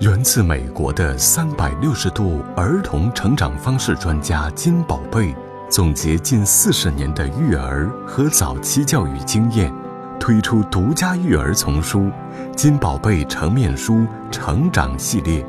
[0.00, 5.34] 源自美国的三百六十度儿童成长方式专家金宝贝，
[5.70, 9.72] 总结近四十年的育儿和早期教育经验，
[10.20, 12.00] 推出独家育儿丛书
[12.54, 15.42] 《金宝贝成面书成长系列》，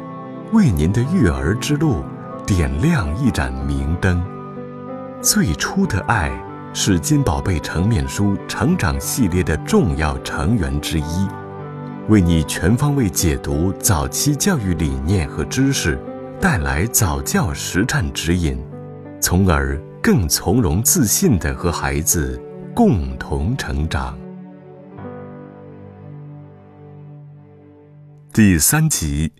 [0.53, 2.01] 为您的育儿之路
[2.45, 4.23] 点亮一盏明灯。
[5.21, 6.31] 最初的爱
[6.73, 11.27] 是金宝贝成面书成长系列的重要成员之一。
[12.09, 15.99] 为你全方位解读早期教育理念和知识，
[16.39, 18.57] 带来早教实战指引，
[19.19, 22.41] 从而更从容自信地和孩子
[22.73, 24.17] 共同成长。
[28.31, 29.33] 第三集，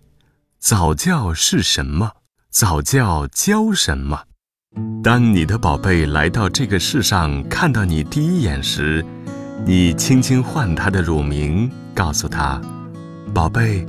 [0.58, 2.12] 早教是什么？
[2.50, 4.24] 早教教什么？
[5.02, 9.02] 当你的宝贝来到这个世上，看到你第一眼时，
[9.66, 11.70] 你轻轻唤他的乳名。
[11.94, 12.60] 告诉他，
[13.34, 13.84] 宝贝，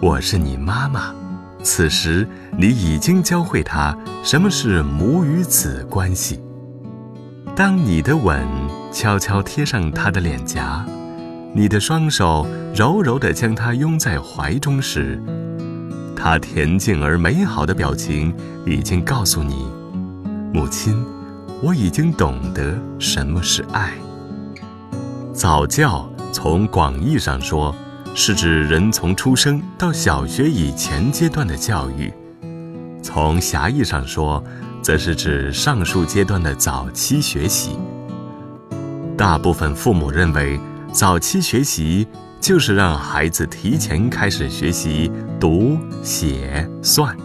[0.00, 1.14] 我是你妈妈。
[1.62, 2.26] 此时，
[2.58, 6.42] 你已经教会他什么是母与子关系。
[7.54, 8.44] 当你的吻
[8.92, 10.84] 悄悄贴上他的脸颊，
[11.52, 15.22] 你的双手柔柔地将他拥在怀中时，
[16.16, 18.34] 他恬静而美好的表情
[18.66, 19.64] 已经告诉你，
[20.52, 21.00] 母亲，
[21.62, 23.92] 我已经懂得什么是爱。
[25.34, 26.08] 早教。
[26.32, 27.74] 从广义上说，
[28.14, 32.10] 是指人从出生到小学以前阶段的教育；
[33.02, 34.42] 从狭义上说，
[34.82, 37.78] 则是指上述阶段的早期学习。
[39.16, 40.58] 大部分父母认为，
[40.92, 42.06] 早期学习
[42.40, 47.16] 就是让孩子提前开始学习读写算，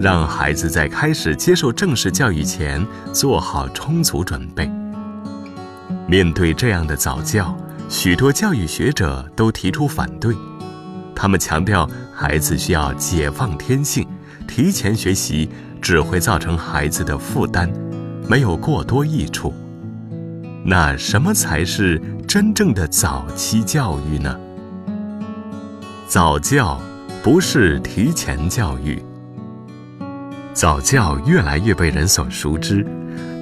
[0.00, 4.68] 让孩子在开始接受正式教育前做好充足准备。
[6.12, 7.56] 面对这样的早教，
[7.88, 10.36] 许多教育学者都提出反对，
[11.16, 14.06] 他们强调孩子需要解放天性，
[14.46, 15.48] 提前学习
[15.80, 17.72] 只会造成孩子的负担，
[18.28, 19.54] 没有过多益处。
[20.62, 24.38] 那什么才是真正的早期教育呢？
[26.06, 26.78] 早教
[27.22, 29.02] 不是提前教育。
[30.52, 32.86] 早教越来越被人所熟知，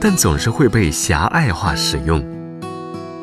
[0.01, 2.25] 但总是会被狭隘化使用。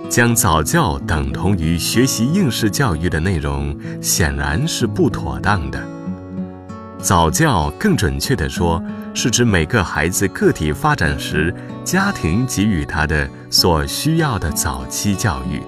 [0.09, 5.79] 将早教等同于学习应试教育的内容，显然是不妥当的。
[6.99, 8.81] 早教更准确地说，
[9.13, 11.53] 是指每个孩子个体发展时，
[11.83, 15.61] 家庭给予他的所需要的早期教育。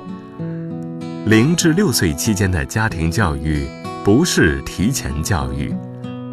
[1.26, 3.68] 零至六岁期间的家庭教育
[4.04, 5.76] 不是提前教育，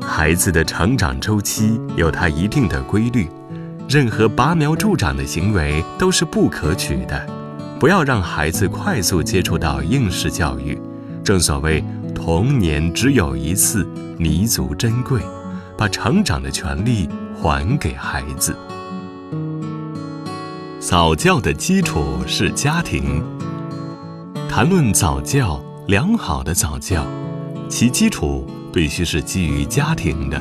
[0.00, 3.28] 孩子的成长周期有它一定的规律，
[3.88, 7.26] 任何拔苗助长的行为都是不可取的。
[7.78, 10.80] 不要让孩子快速接触到应试教育。
[11.22, 15.20] 正所谓童年只有一次，弥足珍贵，
[15.76, 18.56] 把成长的权利还给孩子。
[20.80, 23.22] 早教的基础是家庭。
[24.48, 27.04] 谈论早教，良好的早教，
[27.68, 30.40] 其基础必须是基于家庭的。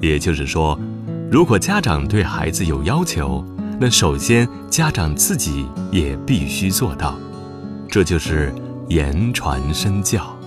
[0.00, 0.78] 也就是说，
[1.30, 3.44] 如果家长对孩子有要求，
[3.82, 7.18] 那首先，家长自己也必须做到，
[7.88, 8.54] 这就是
[8.86, 10.38] 言传身教。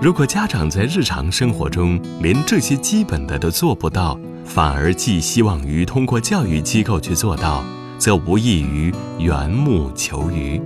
[0.00, 7.64] 如果家长在日常生活中连这些基本的都做不到，反而寄希望于通过教育机构去做到，
[7.98, 10.62] 则无异于缘木求鱼。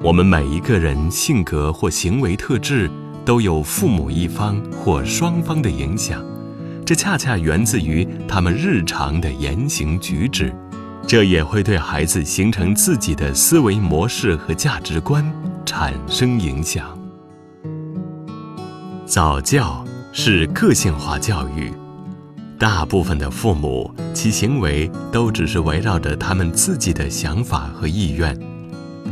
[0.00, 2.88] 我们每一个人性格或行为特质
[3.24, 6.24] 都有父母一方或双方的影响。
[6.86, 10.54] 这恰恰源自于他们日常的言行举止，
[11.06, 15.24] 这也会对孩子形成自己的思维模式和价值观
[15.64, 16.86] 产生影响。
[19.06, 21.72] 早教是个性化教育，
[22.58, 28.38] 大部分的父母其行为都只是围绕着他们自己的想法和意愿，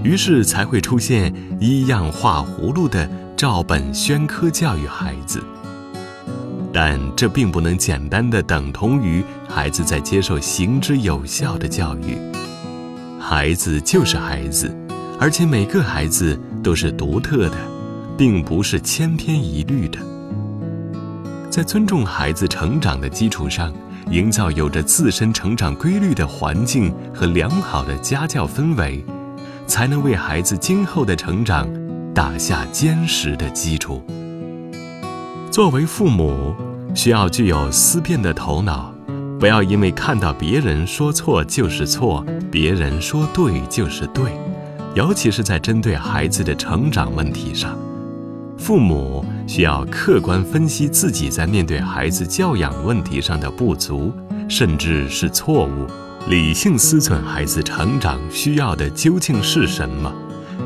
[0.02, 5.42] 于是才会出现一样画葫芦的照本宣科教育孩子。
[6.72, 12.16] 但这并不能简单的等同于孩子在接受行之有效的教育。
[13.20, 14.74] 孩子就是孩子，
[15.20, 17.56] 而且每个孩子都是独特的，
[18.16, 19.98] 并不是千篇一律的。
[21.50, 23.72] 在尊重孩子成长的基础上，
[24.10, 29.04] 营造有着自身成长规律的环境和良好的家教氛围，
[29.66, 31.68] 才能为孩子今后的成长
[32.14, 34.02] 打下坚实的基础。
[35.52, 36.54] 作为父母，
[36.94, 38.90] 需要具有思辨的头脑，
[39.38, 44.32] 不要因为看到别人说错就是错，别人说对就是对，
[44.94, 47.76] 尤其是在针对孩子的成长问题上，
[48.56, 54.10] 父母需要客观分析自己在面对孩子教养问题上的不足，
[54.48, 55.86] 甚至是错误，
[56.30, 60.10] 理性思忖孩子成长需要的究竟是什么，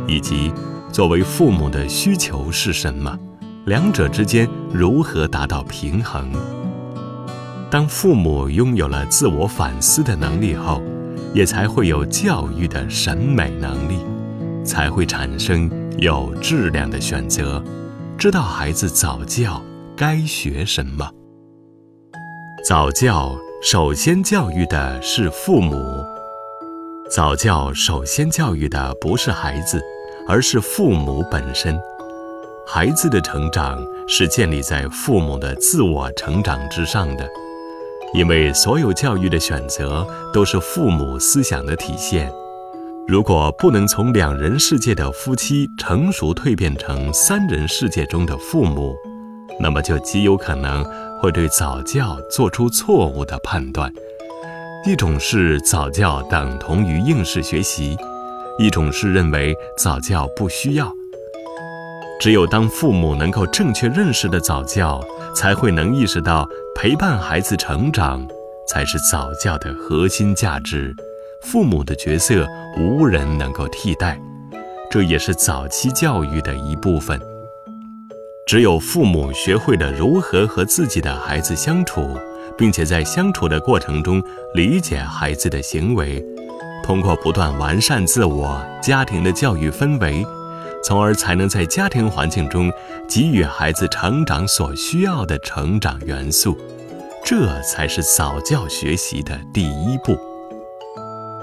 [0.06, 0.52] 以及
[0.92, 3.18] 作为父母的需求是什么，
[3.66, 6.30] 两者之间如何达到平衡。
[7.68, 10.80] 当父母拥有了自我反思的能力后，
[11.34, 13.98] 也才会有教育的审美能力，
[14.64, 15.68] 才会产生
[15.98, 17.60] 有质量的选择，
[18.16, 19.60] 知道孩子早教
[19.96, 21.10] 该学什么。
[22.64, 25.74] 早教首先教育的是父母，
[27.10, 29.82] 早教首先教育的不是孩子，
[30.28, 31.76] 而是父母本身。
[32.68, 37.24] 孩子的成长是建立在父母的自我成长之上的。
[38.12, 42.28] 因为所有教育的选择都是父母思想的体现，
[43.06, 48.96] 如果不能从两人世界的夫妻成熟蜕变成三人世界中的父母，
[49.60, 50.84] 那么就极有可能
[51.20, 53.92] 会对早教做出错误的判断。
[54.84, 57.96] 一种是早教等同于应试学习，
[58.58, 60.92] 一种是认为早教不需要。
[62.20, 65.00] 只有当父母能够正确认识的早教，
[65.34, 66.48] 才会能意识到。
[66.78, 68.28] 陪伴孩子成长，
[68.68, 70.94] 才是早教的核心价值。
[71.40, 72.46] 父母的角色
[72.76, 74.20] 无人能够替代，
[74.90, 77.18] 这也是早期教育的一部分。
[78.46, 82.14] 只有父母学会了如何和自己的孩子相处，
[82.58, 84.22] 并且在相处的过程中
[84.52, 86.22] 理解孩子的行为，
[86.84, 90.22] 通过不断完善自我，家庭的教育氛围，
[90.84, 92.72] 从而才能在家庭环境中
[93.08, 96.56] 给予孩子成长所需要的成长元素。
[97.24, 100.16] 这才是早教学习的第一步。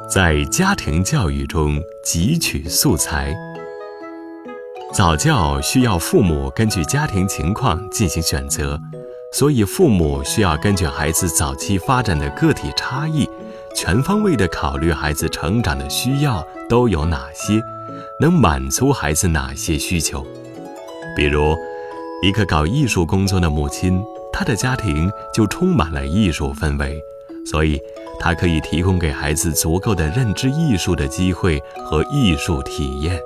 [0.09, 3.33] 在家庭教育中汲取素材，
[4.93, 8.79] 早教需要父母根据家庭情况进行选择，
[9.33, 13.27] 所以父母需要根据孩子早期发展的个体差异，
[13.75, 17.61] 全方位地考虑孩子成长的需要都有哪些，
[18.19, 20.25] 能满足孩子哪些需求。
[21.15, 21.55] 比如，
[22.21, 24.01] 一个搞艺术工作的母亲。
[24.35, 26.99] 她的家庭就充满了艺术氛围，
[27.45, 27.79] 所以
[28.19, 33.21] 她可以提供给孩子足够的认知艺术的机会和艺术体验。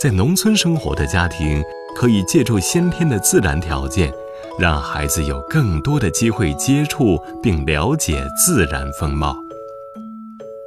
[0.00, 1.60] 在农村生活的家庭，
[1.96, 4.14] 可以借助先天的自然条件，
[4.58, 9.36] 让孩子有更多的机会接触并了解自然风貌，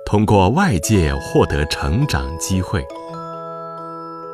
[0.05, 2.83] 通过外界获得成长机会。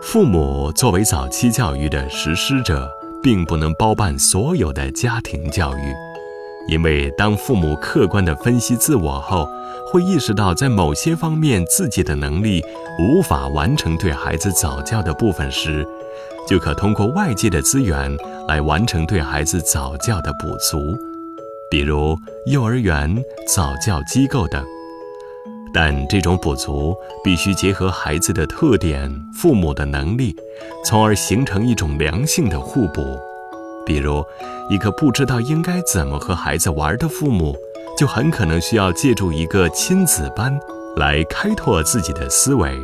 [0.01, 2.89] 父母作为早期教育的实施者。
[3.23, 5.93] 并不能包办所有的家庭教育，
[6.69, 9.49] 因为当父母客观地分析自我后，
[9.91, 12.63] 会意识到在某些方面自己的能力
[12.99, 15.85] 无法完成对孩子早教的部分时，
[16.47, 18.15] 就可通过外界的资源
[18.47, 20.97] 来完成对孩子早教的补足，
[21.69, 23.13] 比如幼儿园、
[23.45, 24.65] 早教机构等。
[25.73, 30.33] 但这种补足必须结合孩子的特点、父母的能力，
[30.85, 33.19] 从而形成一种良性的互补。
[33.85, 34.23] 比如，
[34.69, 37.55] 一个不知道应该怎么和孩子玩的父母，
[37.97, 40.57] 就很可能需要借助一个亲子班
[40.95, 42.77] 来开拓自己的思维，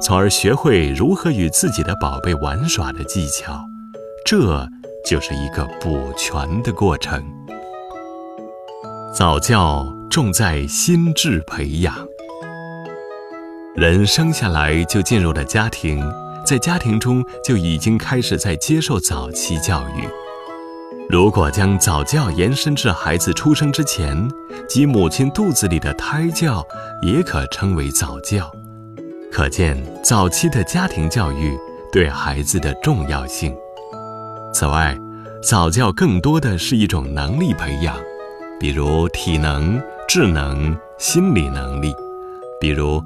[0.00, 3.60] 从而学会如何与自己的宝贝玩耍的技巧。
[4.24, 4.66] 这
[5.04, 7.22] 就是一个补全的过程。
[9.14, 11.94] 早教重在心智培养。
[13.74, 16.02] 人生下来就进入了家庭，
[16.46, 20.08] 在家庭中就已经开始在接受早期教育。
[21.08, 24.16] 如果将早教延伸至孩子出生之前，
[24.68, 26.66] 及母亲肚子里的胎教，
[27.02, 28.50] 也可称为早教。
[29.30, 31.56] 可见早期的家庭教育
[31.90, 33.54] 对孩子的重要性。
[34.52, 34.96] 此外，
[35.42, 37.96] 早教更多的是一种能力培养，
[38.60, 41.94] 比如体能、智能、心理能力，
[42.60, 43.02] 比如。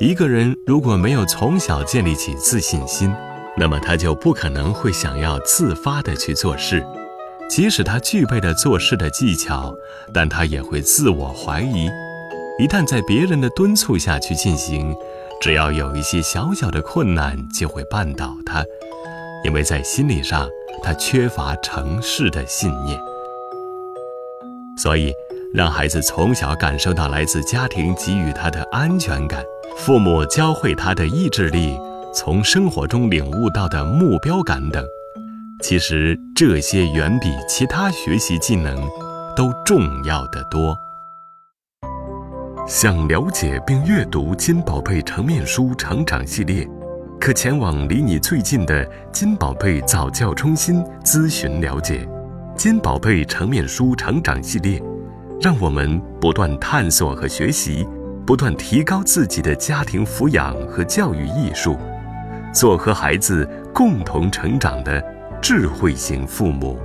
[0.00, 3.12] 一个人如果没有从小建立起自信心，
[3.56, 6.86] 那么他就不可能会想要自发的去做事。
[7.50, 9.74] 即使他具备了做事的技巧，
[10.14, 11.88] 但他也会自我怀疑。
[12.60, 14.94] 一旦在别人的敦促下去进行，
[15.40, 18.64] 只要有一些小小的困难，就会绊倒他，
[19.44, 20.48] 因为在心理上
[20.82, 22.98] 他缺乏成事的信念。
[24.76, 25.12] 所以，
[25.52, 29.42] 让孩子从小感受到来自家庭给予他的安全感。
[29.76, 31.76] 父母教会他的意志力，
[32.12, 34.84] 从生活中领悟到的目标感等，
[35.62, 38.76] 其实这些远比其他学习技能
[39.36, 40.76] 都重要的多。
[42.66, 46.64] 想了解并阅读《金宝贝成面书成长系列》，
[47.20, 52.08] 可前往离你最近的金宝贝早教中心咨询了解。
[52.56, 54.80] 金宝贝成面书成长系列，
[55.40, 57.86] 让我们不断探索和学习，
[58.24, 61.76] 不断提高自己的家庭抚养和教育艺术，
[62.52, 65.04] 做和孩子共同成长的
[65.42, 66.78] 智慧型父母。